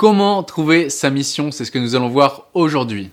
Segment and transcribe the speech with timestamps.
[0.00, 3.10] Comment trouver sa mission C'est ce que nous allons voir aujourd'hui.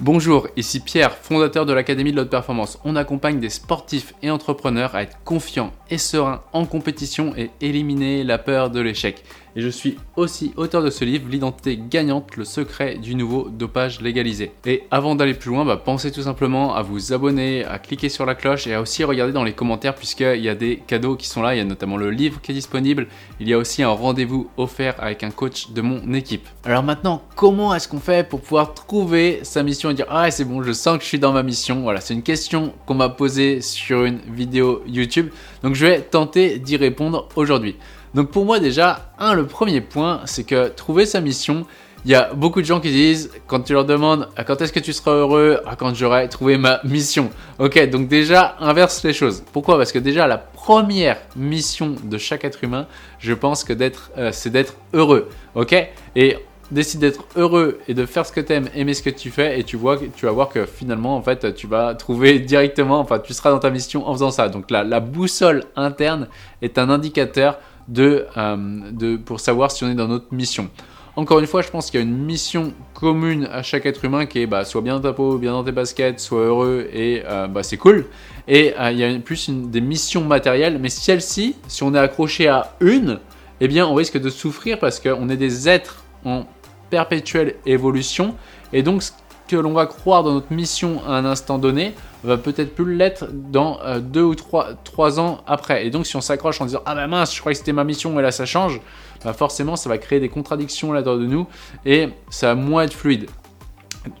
[0.00, 2.80] Bonjour, ici Pierre, fondateur de l'Académie de l'Haute Performance.
[2.84, 8.24] On accompagne des sportifs et entrepreneurs à être confiants et sereins en compétition et éliminer
[8.24, 9.22] la peur de l'échec
[9.56, 14.00] et je suis aussi auteur de ce livre, L'identité gagnante, le secret du nouveau dopage
[14.00, 14.52] légalisé.
[14.66, 18.26] Et avant d'aller plus loin, bah, pensez tout simplement à vous abonner, à cliquer sur
[18.26, 21.28] la cloche et à aussi regarder dans les commentaires puisqu'il y a des cadeaux qui
[21.28, 23.06] sont là, il y a notamment le livre qui est disponible,
[23.40, 26.48] il y a aussi un rendez-vous offert avec un coach de mon équipe.
[26.64, 30.44] Alors maintenant, comment est-ce qu'on fait pour pouvoir trouver sa mission et dire ah c'est
[30.44, 33.08] bon, je sens que je suis dans ma mission Voilà, c'est une question qu'on m'a
[33.08, 35.30] posée sur une vidéo YouTube,
[35.62, 37.76] donc je vais tenter d'y répondre aujourd'hui.
[38.14, 41.66] Donc pour moi déjà, un, le premier point, c'est que trouver sa mission,
[42.04, 44.72] il y a beaucoup de gens qui disent, quand tu leur demandes ah, quand est-ce
[44.72, 47.30] que tu seras heureux, ah, quand j'aurai trouvé ma mission.
[47.58, 49.42] Ok, donc déjà, inverse les choses.
[49.52, 49.76] Pourquoi?
[49.76, 52.86] Parce que déjà, la première mission de chaque être humain,
[53.18, 55.28] je pense que d'être, euh, c'est d'être heureux.
[55.54, 55.74] Ok?
[56.16, 56.38] Et
[56.70, 59.58] décide d'être heureux et de faire ce que tu aimes, aimer ce que tu fais,
[59.60, 63.18] et tu, vois, tu vas voir que finalement, en fait, tu vas trouver directement, enfin,
[63.18, 64.48] tu seras dans ta mission en faisant ça.
[64.48, 66.28] Donc la, la boussole interne
[66.62, 67.58] est un indicateur
[67.90, 68.56] de, euh,
[68.92, 70.70] de, pour savoir si on est dans notre mission.
[71.16, 74.26] Encore une fois, je pense qu'il y a une mission commune à chaque être humain
[74.26, 77.22] qui est bah, soit bien dans ta peau, bien dans tes baskets, soit heureux et
[77.26, 78.06] euh, bah, c'est cool.
[78.46, 82.46] Et euh, il y a plus des missions matérielles, mais celle-ci, si on est accroché
[82.48, 83.18] à une,
[83.60, 86.44] eh bien on risque de souffrir parce qu'on est des êtres en
[86.90, 88.36] perpétuelle évolution
[88.72, 89.02] et donc
[89.50, 93.26] que l'on va croire dans notre mission à un instant donné va peut-être plus l'être
[93.32, 95.86] dans euh, deux ou trois, trois, ans après.
[95.86, 97.82] Et donc si on s'accroche en disant ah ben mince, je croyais que c'était ma
[97.82, 98.80] mission et là ça change,
[99.24, 101.48] bah forcément ça va créer des contradictions là-dedans de nous
[101.84, 103.28] et ça va moins être fluide.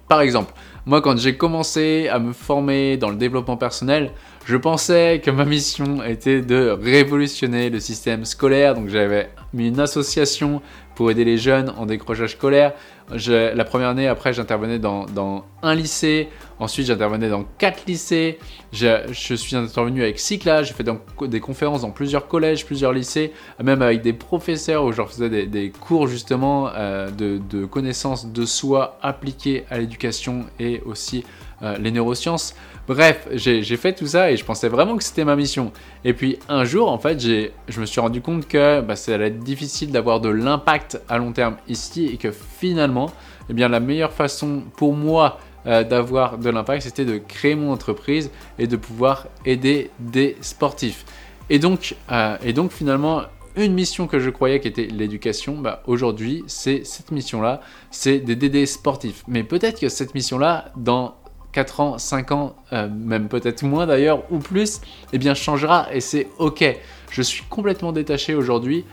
[0.08, 0.52] Par exemple,
[0.84, 4.10] moi quand j'ai commencé à me former dans le développement personnel,
[4.46, 9.80] je pensais que ma mission était de révolutionner le système scolaire, donc j'avais mis une
[9.80, 10.62] association
[10.94, 12.72] pour aider les jeunes en décrochage scolaire.
[13.08, 16.28] la première année, après, j'intervenais dans, un lycée.
[16.60, 18.38] Ensuite, j'intervenais dans quatre lycées.
[18.70, 20.62] Je, suis intervenu avec Cycla.
[20.62, 20.86] J'ai fait
[21.26, 23.32] des conférences dans plusieurs collèges, plusieurs lycées,
[23.64, 28.98] même avec des professeurs où je faisais des, cours justement euh, de, connaissances de soi
[29.00, 31.24] appliquées à l'éducation et aussi
[31.62, 32.54] euh, les neurosciences.
[32.86, 35.72] Bref, j'ai fait tout ça et je pensais vraiment que c'était ma mission.
[36.04, 39.28] Et puis un jour, en fait, je me suis rendu compte que bah, ça allait
[39.28, 43.10] être difficile d'avoir de l'impact à long terme ici et que finalement,
[43.48, 47.72] eh bien, la meilleure façon pour moi euh, d'avoir de l'impact, c'était de créer mon
[47.72, 51.04] entreprise et de pouvoir aider des sportifs.
[51.50, 53.22] Et donc, euh, et donc finalement,
[53.56, 57.60] une mission que je croyais qui était l'éducation, bah, aujourd'hui, c'est cette mission-là,
[57.90, 59.24] c'est d'aider des sportifs.
[59.26, 61.16] Mais peut-être que cette mission-là, dans
[61.52, 64.80] 4 ans, 5 ans, euh, même peut-être moins d'ailleurs, ou plus,
[65.12, 66.64] eh bien changera et c'est ok.
[67.10, 68.84] Je suis complètement détaché aujourd'hui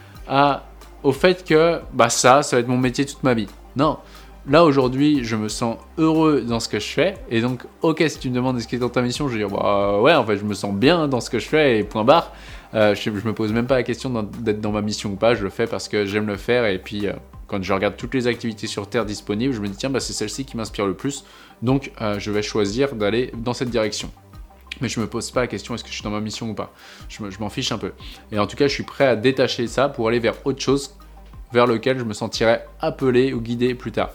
[1.03, 3.47] au fait que bah ça, ça va être mon métier toute ma vie.
[3.75, 3.97] Non,
[4.47, 8.19] là aujourd'hui, je me sens heureux dans ce que je fais et donc ok, si
[8.19, 10.25] tu me demandes ce qui est dans ta mission, je vais dire bah ouais, en
[10.25, 12.34] fait, je me sens bien dans ce que je fais et point barre.
[12.74, 15.36] Euh, je, je, me pose même pas la question d'être dans ma mission ou pas,
[15.36, 17.13] je le fais parce que j'aime le faire et puis euh,
[17.47, 20.13] quand je regarde toutes les activités sur Terre disponibles, je me dis tiens, bah, c'est
[20.13, 21.24] celle-ci qui m'inspire le plus,
[21.62, 24.12] donc euh, je vais choisir d'aller dans cette direction.
[24.81, 26.53] Mais je me pose pas la question est-ce que je suis dans ma mission ou
[26.53, 26.72] pas.
[27.09, 27.94] Je m'en fiche un peu.
[28.31, 30.97] Et en tout cas, je suis prêt à détacher ça pour aller vers autre chose
[31.52, 34.09] vers lequel je me sentirais appelé ou guidé plus tard.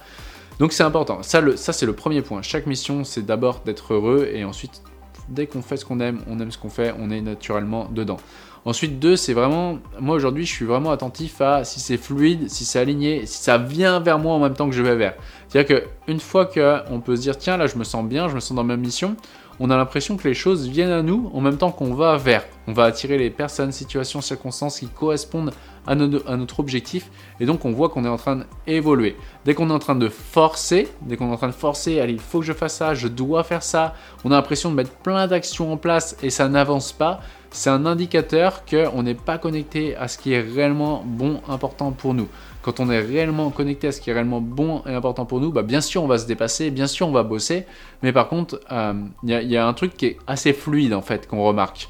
[0.59, 1.23] Donc c'est important.
[1.23, 2.43] Ça, c'est le premier point.
[2.43, 4.83] Chaque mission, c'est d'abord d'être heureux et ensuite,
[5.29, 8.19] dès qu'on fait ce qu'on aime, on aime ce qu'on fait, on est naturellement dedans.
[8.65, 12.65] Ensuite, deux, c'est vraiment, moi aujourd'hui, je suis vraiment attentif à si c'est fluide, si
[12.65, 15.15] c'est aligné, si ça vient vers moi en même temps que je vais vers.
[15.49, 18.41] C'est-à-dire qu'une fois qu'on peut se dire, tiens, là, je me sens bien, je me
[18.41, 19.17] sens dans ma mission,
[19.59, 22.45] on a l'impression que les choses viennent à nous en même temps qu'on va vers.
[22.69, 25.53] On va attirer les personnes, situations, circonstances qui correspondent
[25.87, 29.17] à, notre objectif et donc on voit qu'on est en train d'évoluer.
[29.45, 32.13] Dès qu'on est en train de forcer, dès qu'on est en train de forcer, allez,
[32.13, 34.93] il faut que je fasse ça, je dois faire ça, on a l'impression de mettre
[34.93, 39.97] plein d'actions en place et ça n'avance pas, c'est un indicateur qu'on n'est pas connecté
[39.97, 42.29] à ce qui est réellement bon, important pour nous.
[42.63, 45.51] Quand on est réellement connecté à ce qui est réellement bon et important pour nous,
[45.51, 47.67] bah bien sûr on va se dépasser, bien sûr on va bosser,
[48.03, 48.95] mais par contre euh,
[49.25, 51.89] il y, a un truc qui est assez fluide en fait qu'on remarque.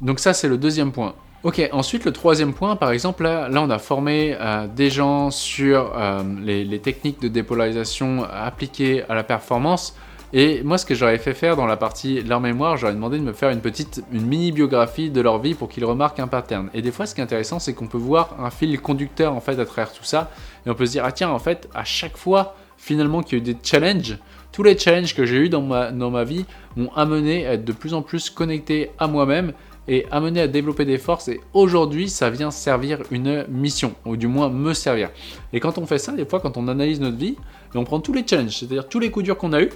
[0.00, 1.14] Donc ça c'est le deuxième point.
[1.42, 5.30] Ok, ensuite le troisième point, par exemple, là, là on a formé euh, des gens
[5.30, 9.94] sur euh, les, les, techniques de dépolarisation appliquées à la performance.
[10.32, 13.22] Et moi, ce que j'aurais fait faire dans la partie leur mémoire, j'aurais demandé de
[13.22, 16.68] me faire une petite, une mini biographie de leur vie pour qu'ils remarquent un pattern.
[16.74, 19.40] Et des fois, ce qui est intéressant, c'est qu'on peut voir un fil conducteur en
[19.40, 20.30] fait à travers tout ça,
[20.66, 23.40] et on peut se dire ah tiens, en fait, à chaque fois finalement qu'il y
[23.40, 24.18] a eu des challenges,
[24.56, 27.92] tous les challenges que j'ai eu dans ma, vie m'ont amené à être de plus
[27.92, 29.52] en plus connecté à moi-même
[29.86, 34.28] et amené à développer des forces et aujourd'hui ça vient servir une mission ou du
[34.28, 35.10] moins me servir.
[35.52, 37.36] Et quand on fait ça, des fois quand on analyse notre vie,
[37.74, 39.68] on prend tous les challenges, c'est-à-dire tous les coups durs qu'on a eu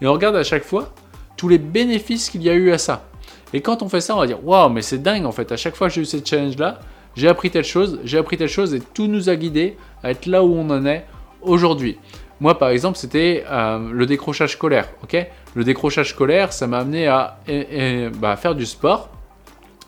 [0.00, 0.94] et on regarde à chaque fois
[1.36, 3.10] tous les bénéfices qu'il y a eu à ça.
[3.52, 5.58] Et quand on fait ça, on va dire waouh, mais c'est dingue en fait, à
[5.58, 6.80] chaque fois que j'ai eu ces challenges là,
[7.16, 10.24] j'ai appris telle chose, j'ai appris telle chose et tout nous a guidés à être
[10.24, 11.04] là où on en est
[11.42, 11.98] aujourd'hui.
[12.42, 14.88] Moi, par exemple, c'était euh, le décrochage scolaire.
[15.54, 17.38] Le décrochage scolaire, ça m'a amené à,
[18.18, 19.10] bah, faire du sport,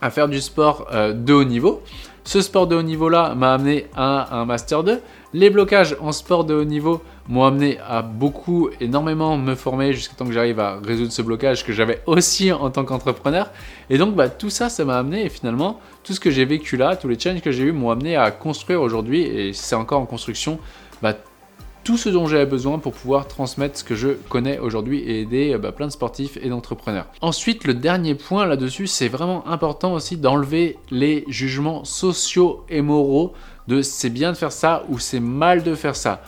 [0.00, 1.82] à faire du sport euh, de haut niveau.
[2.22, 5.00] Ce sport de haut niveau-là m'a amené à un master 2.
[5.32, 10.14] Les blocages en sport de haut niveau m'ont amené à beaucoup, énormément me former jusqu'à
[10.14, 13.50] temps que j'arrive à résoudre ce blocage que j'avais aussi en tant qu'entrepreneur.
[13.90, 16.76] Et donc, bah, tout ça, ça m'a amené, et finalement, tout ce que j'ai vécu
[16.76, 20.00] là, tous les challenges que j'ai eu m'ont amené à construire aujourd'hui, et c'est encore
[20.00, 20.60] en construction,
[21.02, 21.14] bah,
[21.84, 25.52] tout ce dont j'avais besoin pour pouvoir transmettre ce que je connais aujourd'hui et aider
[25.52, 27.06] euh, bah, plein de sportifs et d'entrepreneurs.
[27.20, 33.34] Ensuite, le dernier point là-dessus, c'est vraiment important aussi d'enlever les jugements sociaux et moraux
[33.68, 36.22] de c'est bien de faire ça ou c'est mal de faire ça.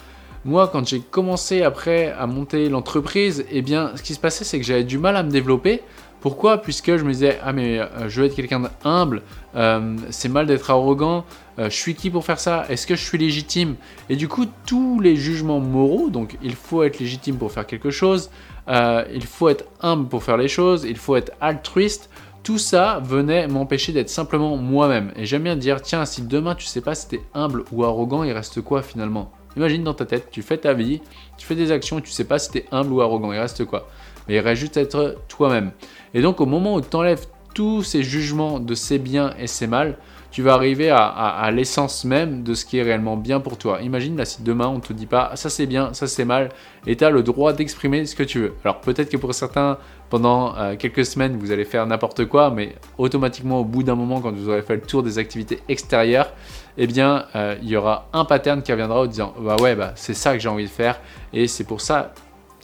[0.47, 4.61] Moi, quand j'ai commencé après à monter l'entreprise, eh bien, ce qui se passait, c'est
[4.61, 5.83] que j'avais du mal à me développer.
[6.21, 6.59] Pourquoi?
[6.59, 9.23] Puisque je me disais, ah mais euh, je veux être quelqu'un d'humble,
[9.57, 11.25] euh, c'est mal d'être arrogant,
[11.59, 12.65] euh, je suis qui pour faire ça?
[12.69, 13.75] Est-ce que je suis légitime
[14.09, 17.91] Et du coup, tous les jugements moraux, donc il faut être légitime pour faire quelque
[17.91, 18.31] chose,
[18.69, 22.09] il faut être humble pour faire les choses, il faut être altruiste,
[22.45, 25.11] tout ça venait m'empêcher d'être simplement moi-même.
[25.17, 28.23] Et j'aime bien dire, tiens, si demain tu sais pas si t'es humble ou arrogant,
[28.23, 29.33] il reste quoi finalement?
[29.57, 31.01] Imagine dans ta tête, tu fais ta vie,
[31.39, 33.89] tu fais des actions tu sais pas si t'es humble ou arrogant, il reste quoi
[34.29, 35.73] Mais il reste juste être toi-même.
[36.13, 37.27] Et donc au moment où tu enlèves
[37.57, 39.97] tous ces jugements de c'est bien et c'est mal,
[40.31, 43.81] tu vas arriver à, l'essence même de ce qui est réellement bien pour toi.
[43.81, 46.51] Imagine là si demain on te dit pas ça c'est bien, ça c'est mal,
[46.87, 48.55] et tu as le droit d'exprimer ce que tu veux.
[48.63, 49.79] Alors peut-être que pour certains,
[50.11, 54.21] pendant euh, quelques semaines, vous allez faire n'importe quoi, mais automatiquement au bout d'un moment,
[54.21, 56.35] quand vous aurez fait le tour des activités extérieures,
[56.77, 59.93] eh bien euh, il y aura un pattern qui reviendra en disant bah ouais bah
[59.97, 61.01] c'est ça que j'ai envie de faire,
[61.33, 62.13] et c'est pour ça,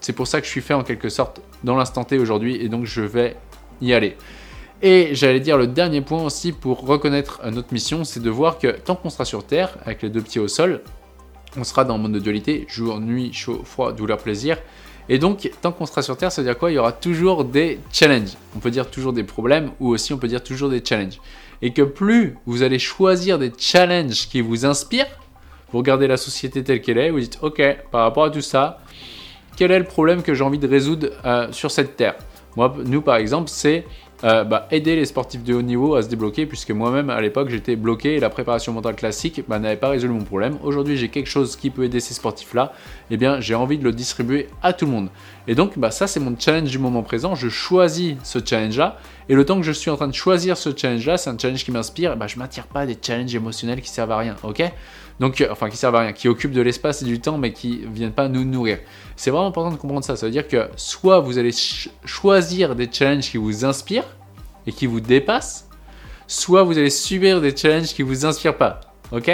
[0.02, 2.68] c'est pour ça que je suis fait en quelque sorte dans l'instant T aujourd'hui et
[2.68, 3.38] donc je vais
[3.80, 4.18] y aller.
[4.84, 8.67] Et j'allais dire le dernier point aussi pour reconnaître notre mission, c'est de voir que
[8.67, 10.82] tant qu'on sera sur Terre, avec les deux pieds au sol,
[11.56, 14.58] on sera dans le monde de dualité, jour, nuit, chaud, froid, douleur, plaisir.
[15.08, 16.73] Et donc, tant qu'on sera sur Terre, ça veut dire quoi?
[16.73, 18.32] Il y aura toujours des challenges.
[18.56, 21.20] On peut dire toujours des problèmes ou aussi on peut dire toujours des challenges.
[21.61, 25.06] Et que plus vous allez choisir des challenges qui vous inspirent,
[25.70, 27.62] vous regardez la société telle qu'elle est, vous dites, ok,
[27.93, 28.81] par rapport à tout ça,
[29.56, 32.17] quel est le problème que j'ai envie de résoudre euh, sur cette terre?
[32.56, 33.84] Moi, nous par exemple, c'est
[34.24, 37.48] euh, bah, aider les sportifs de haut niveau à se débloquer, puisque moi-même à l'époque
[37.48, 40.58] j'étais bloqué et la préparation mentale classique bah, n'avait pas résolu mon problème.
[40.62, 42.72] Aujourd'hui j'ai quelque chose qui peut aider ces sportifs-là,
[43.10, 45.08] et eh bien j'ai envie de le distribuer à tout le monde.
[45.48, 48.98] Et donc bah, ça c'est mon challenge du moment présent, je choisis ce challenge-là,
[49.28, 51.64] et le temps que je suis en train de choisir ce challenge-là, c'est un challenge
[51.64, 54.62] qui m'inspire, bah, je m'attire pas des challenges émotionnels qui servent à rien, ok?
[55.20, 57.52] Donc, euh, enfin, qui servent à rien, qui occupent de l'espace et du temps, mais
[57.52, 58.78] qui viennent pas nous nourrir.
[59.16, 60.16] C'est vraiment important de comprendre ça.
[60.16, 61.52] Ça veut dire que soit vous allez
[62.04, 64.16] choisir des challenges qui vous inspirent
[64.66, 65.69] et qui vous dépassent,
[66.26, 68.80] soit vous allez subir des challenges qui vous inspirent pas.
[69.12, 69.30] Ok?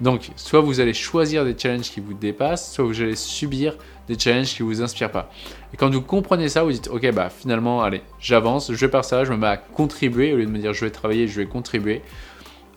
[0.00, 3.76] Donc, soit vous allez choisir des challenges qui vous dépassent, soit vous allez subir
[4.08, 5.30] des challenges qui vous inspirent pas.
[5.74, 9.24] Et quand vous comprenez ça, vous dites, ok, bah finalement, allez, j'avance, je vais ça,
[9.24, 11.46] je me mets à contribuer au lieu de me dire, je vais travailler, je vais
[11.46, 12.02] contribuer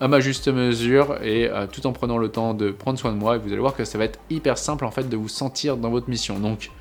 [0.02, 3.18] à ma juste mesure et euh, tout en prenant le temps de prendre soin de
[3.18, 3.36] moi.
[3.36, 5.78] Et vous allez voir que ça va être hyper simple en fait de vous sentir
[5.78, 6.40] dans votre mission.
[6.40, 6.72] Donc,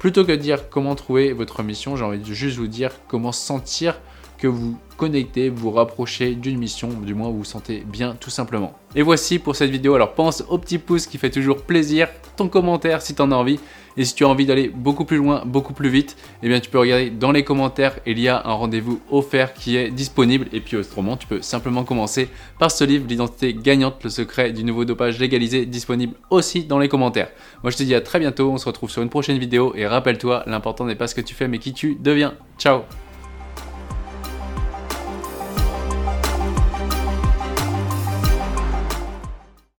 [0.00, 3.32] plutôt que de dire comment trouver votre mission, j'ai envie de juste vous dire comment
[3.32, 4.00] sentir
[4.38, 8.72] que vous connectez, vous rapprochez d'une mission, du moins vous vous sentez bien tout simplement.
[8.94, 12.48] Et voici pour cette vidéo, alors pense au petit pouce qui fait toujours plaisir, ton
[12.48, 13.60] commentaire si tu en as envie,
[13.96, 16.70] et si tu as envie d'aller beaucoup plus loin, beaucoup plus vite, eh bien tu
[16.70, 20.60] peux regarder dans les commentaires, il y a un rendez-vous offert qui est disponible, et
[20.60, 22.28] puis autrement tu peux simplement commencer
[22.58, 26.88] par ce livre, l'identité gagnante, le secret du nouveau dopage légalisé, disponible aussi dans les
[26.88, 27.30] commentaires.
[27.62, 29.86] Moi je te dis à très bientôt, on se retrouve sur une prochaine vidéo, et
[29.86, 32.34] rappelle-toi, l'important n'est pas ce que tu fais mais qui tu deviens.
[32.58, 32.82] Ciao